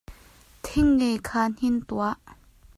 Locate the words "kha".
1.27-1.43